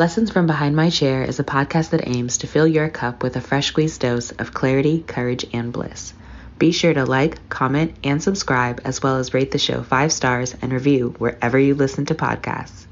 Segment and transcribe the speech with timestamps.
[0.00, 3.36] Lessons from Behind My Chair is a podcast that aims to fill your cup with
[3.36, 6.14] a fresh squeezed dose of clarity, courage, and bliss.
[6.56, 10.56] Be sure to like, comment, and subscribe, as well as rate the show five stars
[10.62, 12.86] and review wherever you listen to podcasts.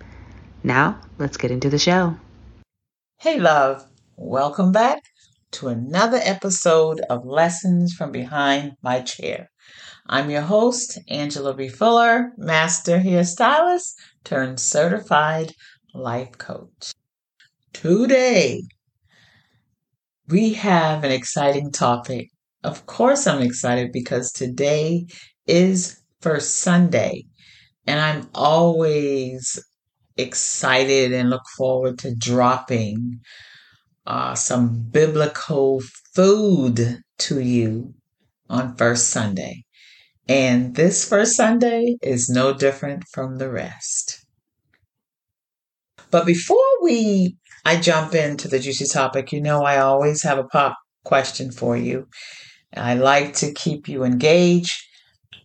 [0.62, 2.14] Now, let's get into the show.
[3.16, 3.86] Hey, love.
[4.18, 5.02] Welcome back
[5.52, 9.48] to another episode of Lessons from Behind My Chair.
[10.06, 11.68] I'm your host, Angela B.
[11.68, 13.94] Fuller, master hairstylist
[14.24, 15.54] turned certified
[15.94, 16.92] life coach.
[17.72, 18.62] Today,
[20.28, 22.28] we have an exciting topic.
[22.64, 25.06] Of course, I'm excited because today
[25.46, 27.24] is First Sunday,
[27.86, 29.58] and I'm always
[30.16, 33.20] excited and look forward to dropping
[34.06, 35.80] uh, some biblical
[36.14, 37.94] food to you
[38.50, 39.64] on First Sunday.
[40.28, 44.17] And this First Sunday is no different from the rest.
[46.10, 50.44] But before we I jump into the juicy topic, you know I always have a
[50.44, 52.08] pop question for you.
[52.76, 54.72] I like to keep you engaged,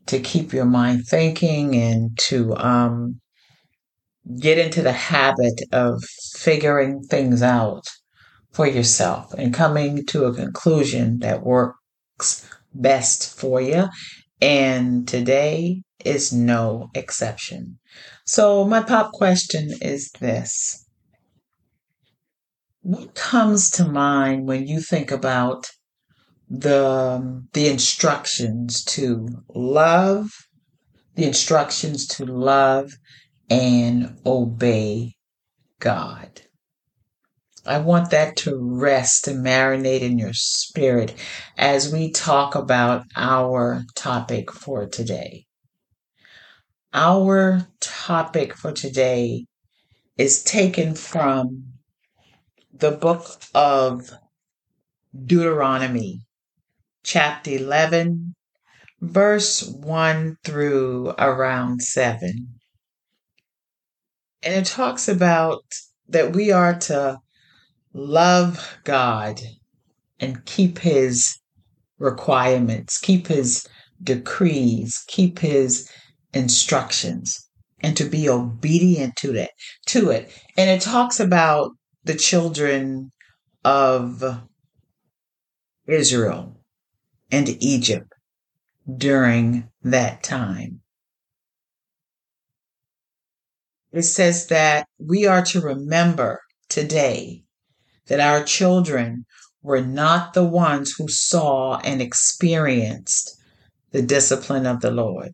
[0.08, 3.19] to keep your mind thinking, and to um,
[4.39, 6.03] get into the habit of
[6.36, 7.86] figuring things out
[8.52, 13.88] for yourself and coming to a conclusion that works best for you.
[14.41, 17.80] And today is no exception.
[18.25, 20.85] So, my pop question is this
[22.81, 25.69] What comes to mind when you think about
[26.49, 30.29] the, the instructions to love,
[31.16, 32.94] the instructions to love
[33.49, 35.16] and obey
[35.79, 36.44] God?
[37.66, 41.13] I want that to rest and marinate in your spirit
[41.57, 45.45] as we talk about our topic for today.
[46.95, 49.47] Our topic for today
[50.16, 51.73] is taken from
[52.72, 54.11] the book of
[55.25, 56.27] Deuteronomy,
[57.03, 58.35] chapter 11,
[59.02, 62.59] verse 1 through around 7.
[64.44, 65.63] And it talks about
[66.09, 67.18] that we are to
[67.94, 69.41] love God
[70.19, 71.39] and keep his
[71.97, 73.66] requirements, keep his
[74.03, 75.89] decrees, keep his
[76.33, 77.47] instructions
[77.81, 79.51] and to be obedient to that
[79.88, 80.31] to it.
[80.57, 81.71] And it talks about
[82.03, 83.11] the children
[83.63, 84.23] of
[85.88, 86.57] Israel
[87.31, 88.11] and Egypt
[88.97, 90.81] during that time.
[93.91, 97.44] It says that we are to remember today
[98.07, 99.25] that our children
[99.61, 103.39] were not the ones who saw and experienced
[103.91, 105.31] the discipline of the Lord,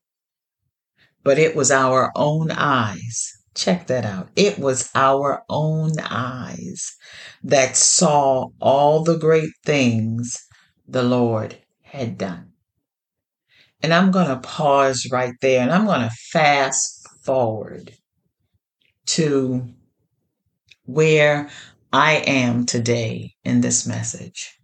[1.23, 3.31] but it was our own eyes.
[3.55, 4.29] Check that out.
[4.35, 6.95] It was our own eyes
[7.43, 10.37] that saw all the great things
[10.87, 12.53] the Lord had done.
[13.81, 17.93] And I'm going to pause right there and I'm going to fast forward
[19.07, 19.67] to
[20.85, 21.49] where
[21.91, 24.59] I am today in this message.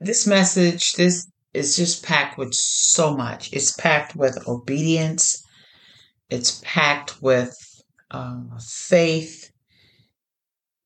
[0.00, 3.52] This message, this is just packed with so much.
[3.52, 5.42] It's packed with obedience.
[6.30, 7.54] It's packed with
[8.10, 9.50] um, faith.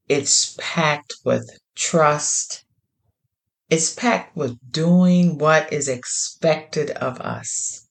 [0.09, 2.65] It's packed with trust.
[3.71, 7.87] It's packed with doing what is expected of us.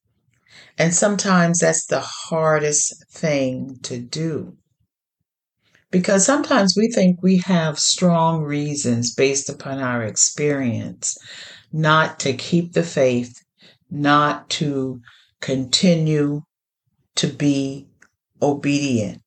[0.77, 4.57] And sometimes that's the hardest thing to do.
[5.91, 11.17] Because sometimes we think we have strong reasons based upon our experience
[11.75, 13.43] not to keep the faith,
[13.91, 15.01] not to
[15.41, 16.41] continue
[17.15, 17.85] to be
[18.41, 19.21] obedient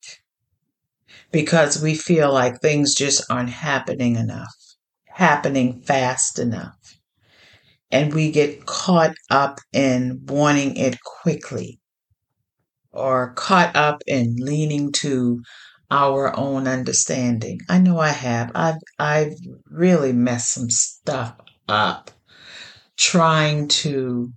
[1.31, 4.55] because we feel like things just aren't happening enough,
[5.09, 6.99] happening fast enough.
[7.91, 11.81] And we get caught up in wanting it quickly
[12.93, 15.43] or caught up in leaning to
[15.91, 17.61] our own understanding.
[17.69, 18.53] I know I have.
[18.55, 19.35] I've I've
[19.67, 21.35] really messed some stuff
[21.69, 22.11] up
[22.99, 24.31] trying to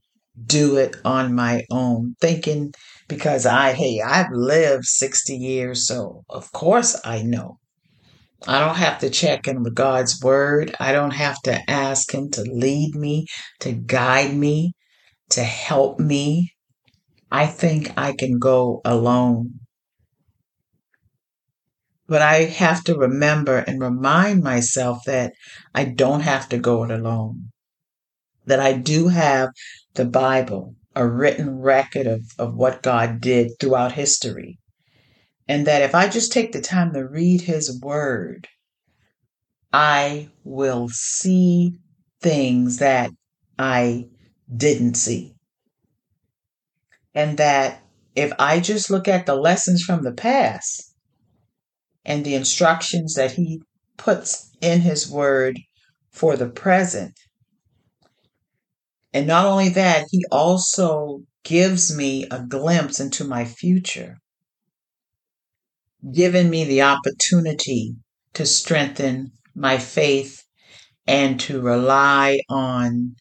[0.45, 2.73] do it on my own, thinking
[3.07, 7.57] because I hey, I've lived 60 years, so of course I know.
[8.47, 10.75] I don't have to check in with God's word.
[10.79, 13.27] I don't have to ask him to lead me,
[13.59, 14.73] to guide me,
[15.31, 16.53] to help me.
[17.31, 19.59] I think I can go alone.
[22.07, 25.33] But I have to remember and remind myself that
[25.73, 27.51] I don't have to go it alone.
[28.45, 29.49] That I do have
[29.93, 34.57] the Bible, a written record of, of what God did throughout history.
[35.47, 38.47] And that if I just take the time to read his word,
[39.73, 41.73] I will see
[42.21, 43.11] things that
[43.57, 44.07] I
[44.55, 45.35] didn't see.
[47.13, 47.83] And that
[48.15, 50.93] if I just look at the lessons from the past
[52.05, 53.61] and the instructions that he
[53.97, 55.59] puts in his word
[56.11, 57.13] for the present,
[59.13, 64.17] and not only that, he also gives me a glimpse into my future,
[66.13, 67.95] giving me the opportunity
[68.33, 70.43] to strengthen my faith
[71.07, 73.15] and to rely on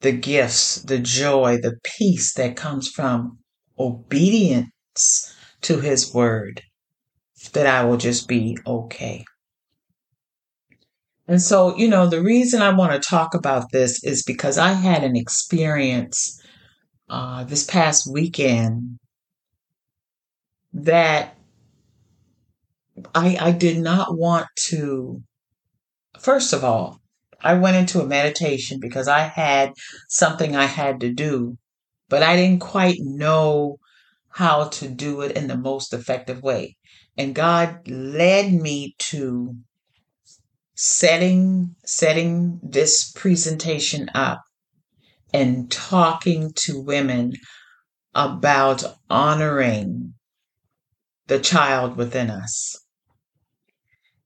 [0.00, 3.38] the gifts, the joy, the peace that comes from
[3.78, 6.62] obedience to his word,
[7.52, 9.24] that I will just be okay.
[11.28, 14.72] And so, you know, the reason I want to talk about this is because I
[14.72, 16.40] had an experience
[17.08, 18.98] uh, this past weekend
[20.72, 21.36] that
[23.14, 25.22] I, I did not want to.
[26.18, 27.00] First of all,
[27.40, 29.72] I went into a meditation because I had
[30.08, 31.58] something I had to do,
[32.08, 33.76] but I didn't quite know
[34.30, 36.76] how to do it in the most effective way.
[37.16, 39.56] And God led me to
[40.76, 44.42] setting setting this presentation up
[45.32, 47.32] and talking to women
[48.14, 50.14] about honoring
[51.26, 52.76] the child within us.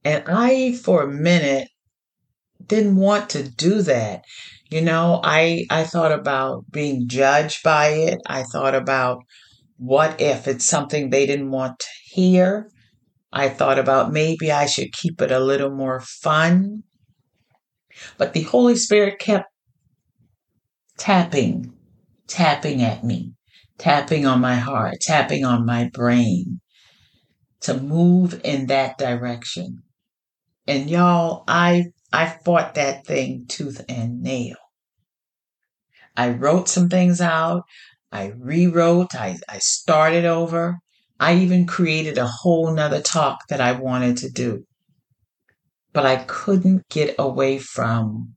[0.05, 1.69] And I, for a minute,
[2.65, 4.25] didn't want to do that.
[4.71, 8.19] You know, I, I thought about being judged by it.
[8.27, 9.23] I thought about
[9.77, 12.71] what if it's something they didn't want to hear.
[13.33, 16.83] I thought about maybe I should keep it a little more fun.
[18.19, 19.47] But the Holy Spirit kept
[20.99, 21.73] tapping,
[22.27, 23.33] tapping at me,
[23.79, 26.61] tapping on my heart, tapping on my brain
[27.61, 29.83] to move in that direction.
[30.67, 34.57] And y'all, I I fought that thing tooth and nail.
[36.17, 37.63] I wrote some things out.
[38.13, 39.15] I rewrote.
[39.15, 40.79] I, I started over.
[41.21, 44.65] I even created a whole nother talk that I wanted to do.
[45.93, 48.37] But I couldn't get away from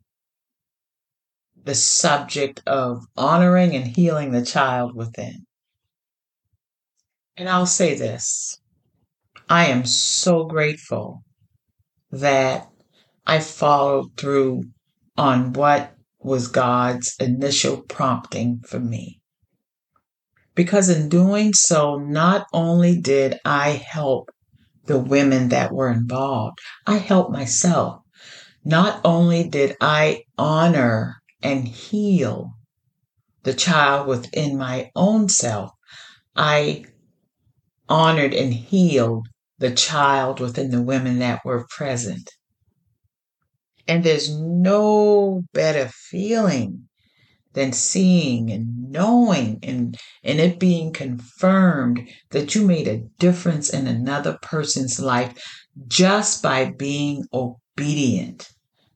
[1.64, 5.46] the subject of honoring and healing the child within.
[7.38, 8.60] And I'll say this
[9.50, 11.24] I am so grateful
[12.12, 12.68] that
[13.26, 14.64] I followed through
[15.16, 19.22] on what was God's initial prompting for me.
[20.56, 24.30] Because in doing so, not only did I help
[24.86, 28.02] the women that were involved, I helped myself.
[28.64, 32.54] Not only did I honor and heal
[33.44, 35.72] the child within my own self,
[36.36, 36.86] I
[37.90, 39.28] honored and healed
[39.58, 42.30] the child within the women that were present.
[43.88, 46.88] And there's no better feeling
[47.54, 53.88] than seeing and knowing and, and it being confirmed that you made a difference in
[53.88, 55.34] another person's life
[55.88, 58.50] just by being obedient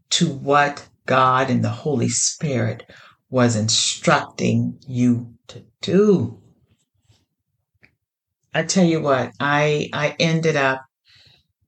[0.10, 2.84] to what God and the Holy Spirit
[3.30, 6.42] was instructing you to do.
[8.54, 10.82] I tell you what, I I ended up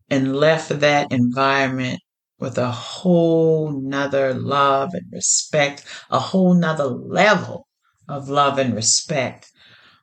[0.09, 1.99] and left that environment
[2.40, 7.68] with a whole nother love and respect, a whole nother level
[8.08, 9.52] of love and respect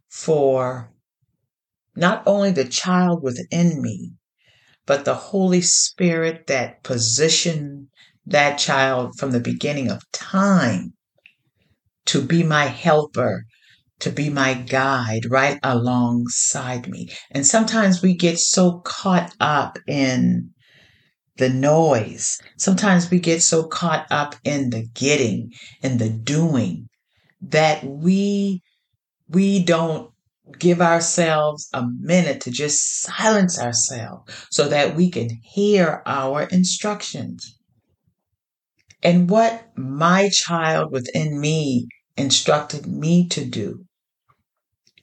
[0.08, 0.90] for
[1.96, 4.12] not only the child within me,
[4.84, 7.88] but the Holy Spirit that positioned
[8.26, 10.92] that child from the beginning of time
[12.04, 13.44] to be my helper,
[14.00, 17.08] to be my guide right alongside me.
[17.30, 20.50] And sometimes we get so caught up in
[21.36, 22.38] the noise.
[22.56, 25.52] Sometimes we get so caught up in the getting
[25.82, 26.88] and the doing
[27.42, 28.62] that we
[29.28, 30.10] we don't
[30.58, 37.58] give ourselves a minute to just silence ourselves so that we can hear our instructions.
[39.02, 43.84] And what my child within me instructed me to do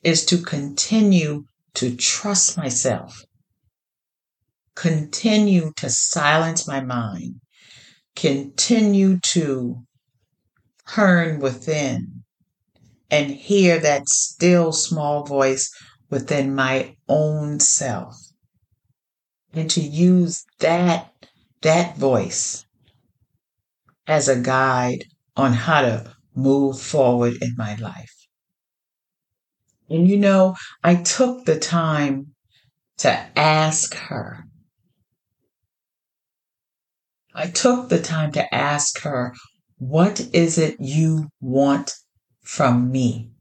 [0.02, 3.24] is to continue to trust myself
[4.76, 7.42] continue to silence my mind,
[8.16, 9.84] continue to
[10.88, 12.24] turn within
[13.10, 15.72] and hear that still small voice
[16.10, 18.16] within my own self
[19.54, 21.12] and to use that
[21.62, 22.66] that voice
[24.08, 25.06] as a guide
[25.38, 28.14] on how to move forward in my life.
[29.90, 32.34] And you know, I took the time
[32.98, 34.46] to ask her.
[37.36, 39.34] I took the time to ask her,
[39.78, 41.94] What is it you want
[42.44, 43.32] from me?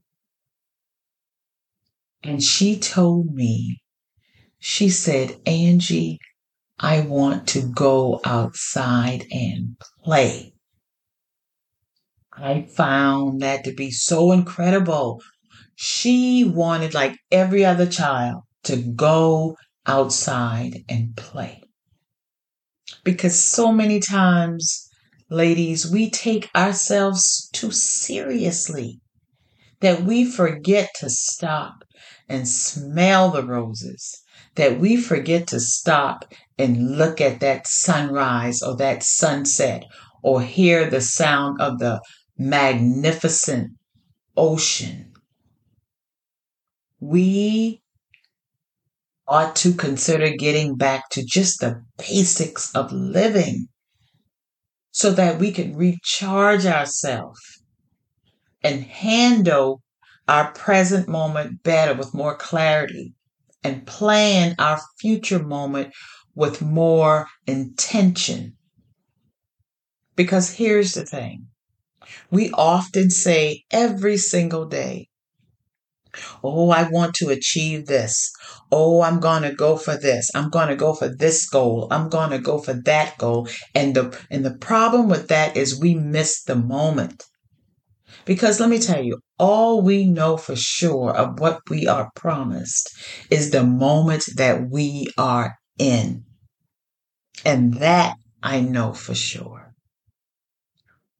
[2.22, 3.82] And she told me,
[4.58, 6.18] She said, Angie,
[6.78, 10.54] I want to go outside and play.
[12.32, 15.20] I found that to be so incredible.
[15.74, 19.56] She wanted, like every other child, to go
[19.86, 21.62] outside and play.
[23.04, 24.88] Because so many times,
[25.28, 29.00] ladies, we take ourselves too seriously
[29.80, 31.82] that we forget to stop
[32.28, 34.22] and smell the roses,
[34.54, 39.84] that we forget to stop and look at that sunrise or that sunset
[40.22, 42.00] or hear the sound of the
[42.38, 43.72] magnificent
[44.36, 45.12] ocean.
[47.00, 47.81] We
[49.28, 53.68] ought to consider getting back to just the basics of living
[54.90, 57.40] so that we can recharge ourselves
[58.62, 59.82] and handle
[60.28, 63.14] our present moment better with more clarity
[63.64, 65.92] and plan our future moment
[66.34, 68.56] with more intention.
[70.16, 71.46] Because here's the thing
[72.30, 75.08] we often say every single day,
[76.42, 78.30] Oh, I want to achieve this.
[78.70, 80.30] Oh, I'm going to go for this.
[80.34, 81.88] I'm going to go for this goal.
[81.90, 83.48] I'm going to go for that goal.
[83.74, 87.24] And the and the problem with that is we miss the moment.
[88.24, 92.90] Because let me tell you, all we know for sure of what we are promised
[93.30, 96.24] is the moment that we are in.
[97.44, 99.72] And that I know for sure.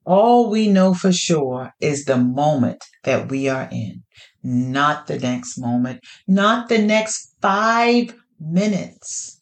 [0.05, 4.03] All we know for sure is the moment that we are in,
[4.43, 9.41] not the next moment, not the next five minutes.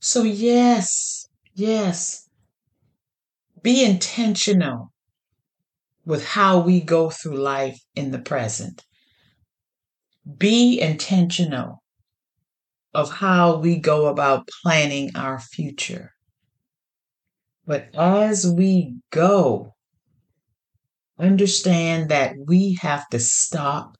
[0.00, 2.28] So, yes, yes,
[3.62, 4.92] be intentional
[6.04, 8.84] with how we go through life in the present.
[10.38, 11.82] Be intentional
[12.94, 16.12] of how we go about planning our future.
[17.66, 19.74] But as we go,
[21.20, 23.96] understand that we have to stop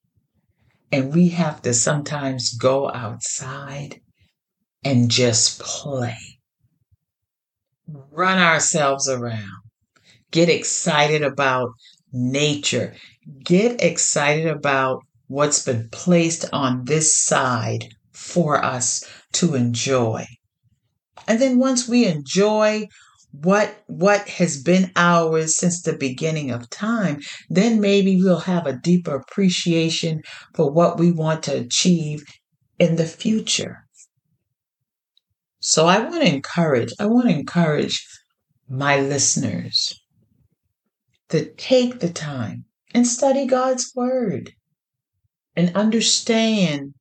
[0.93, 4.01] and we have to sometimes go outside
[4.85, 6.17] and just play.
[7.87, 9.63] Run ourselves around.
[10.31, 11.71] Get excited about
[12.13, 12.95] nature.
[13.45, 20.27] Get excited about what's been placed on this side for us to enjoy.
[21.29, 22.89] And then once we enjoy
[23.33, 28.77] what what has been ours since the beginning of time, then maybe we'll have a
[28.77, 30.23] deeper appreciation
[30.55, 32.23] for what we want to achieve
[32.79, 33.85] in the future.
[35.61, 38.05] So I want to encourage, I want to encourage
[38.69, 40.01] my listeners
[41.29, 44.53] to take the time and study God's word
[45.55, 46.95] and understand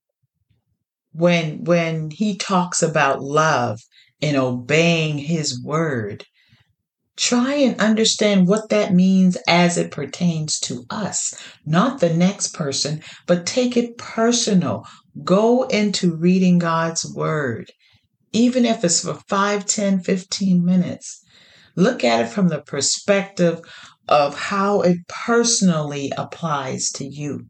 [1.11, 3.79] when when he talks about love
[4.21, 6.25] and obeying his word.
[7.15, 11.33] Try and understand what that means as it pertains to us
[11.65, 14.85] not the next person but take it personal.
[15.23, 17.71] Go into reading god's word
[18.31, 21.23] even if it's for 5 10 15 minutes.
[21.75, 23.59] Look at it from the perspective
[24.07, 27.47] of how it personally applies to you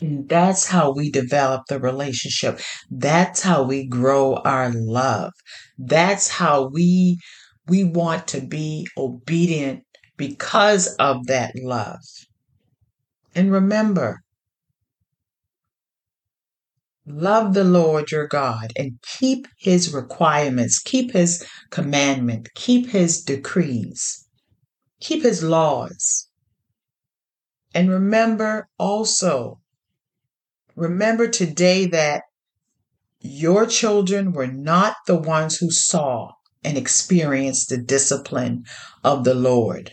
[0.00, 2.60] that's how we develop the relationship.
[2.90, 5.32] That's how we grow our love.
[5.78, 7.18] That's how we
[7.66, 9.84] we want to be obedient
[10.16, 12.00] because of that love.
[13.34, 14.20] And remember,
[17.06, 24.26] love the Lord your God and keep his requirements, keep his commandment, keep his decrees,
[25.00, 26.28] keep his laws.
[27.74, 29.58] And remember also
[30.76, 32.22] Remember today that
[33.20, 36.32] your children were not the ones who saw
[36.64, 38.64] and experienced the discipline
[39.02, 39.92] of the Lord.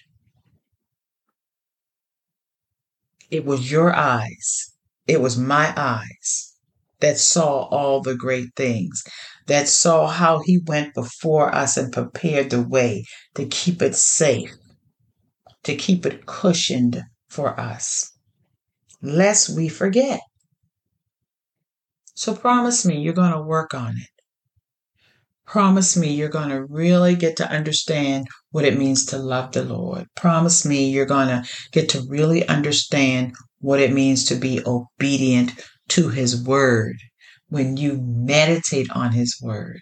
[3.29, 4.71] It was your eyes,
[5.07, 6.55] it was my eyes
[6.99, 9.03] that saw all the great things,
[9.47, 14.51] that saw how He went before us and prepared the way to keep it safe,
[15.63, 18.11] to keep it cushioned for us,
[19.01, 20.19] lest we forget.
[22.13, 24.09] So promise me you're going to work on it.
[25.45, 29.63] Promise me you're going to really get to understand what it means to love the
[29.63, 30.07] Lord.
[30.15, 35.51] Promise me you're going to get to really understand what it means to be obedient
[35.89, 36.97] to His word.
[37.49, 39.81] when you meditate on His Word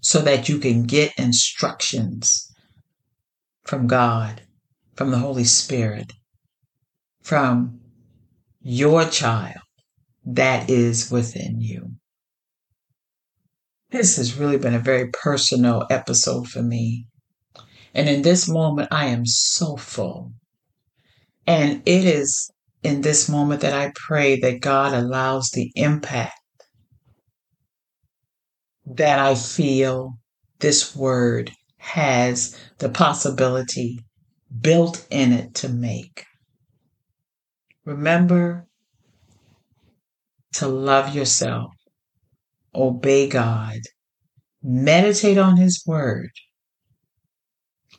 [0.00, 2.52] so that you can get instructions
[3.62, 4.42] from God,
[4.96, 6.12] from the Holy Spirit,
[7.22, 7.80] from
[8.60, 9.63] your child
[10.24, 11.92] that is within you.
[13.90, 17.06] This has really been a very personal episode for me.
[17.94, 20.32] And in this moment, I am so full.
[21.46, 22.50] And it is
[22.82, 26.34] in this moment that I pray that God allows the impact
[28.86, 30.18] that I feel
[30.58, 34.00] this word has the possibility
[34.60, 36.24] built in it to make.
[37.84, 38.66] Remember
[40.54, 41.72] to love yourself,
[42.74, 43.78] obey God,
[44.62, 46.30] meditate on His Word,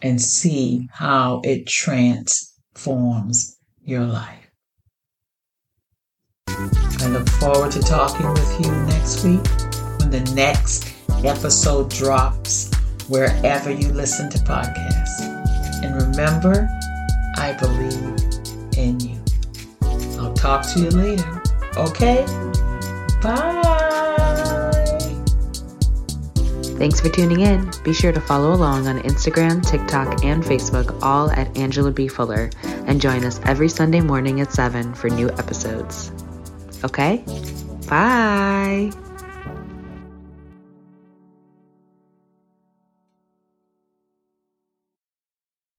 [0.01, 4.51] and see how it transforms your life.
[6.47, 9.45] I look forward to talking with you next week
[9.99, 10.93] when the next
[11.23, 12.71] episode drops
[13.07, 15.21] wherever you listen to podcasts.
[15.83, 16.67] And remember,
[17.37, 19.23] I believe in you.
[20.19, 21.44] I'll talk to you later.
[21.77, 22.25] Okay?
[23.21, 23.65] Bye.
[26.77, 27.71] Thanks for tuning in.
[27.83, 32.07] Be sure to follow along on Instagram, TikTok, and Facebook, all at Angela B.
[32.09, 32.49] Fuller,
[32.85, 36.11] and join us every Sunday morning at 7 for new episodes.
[36.83, 37.23] Okay?
[37.87, 38.91] Bye.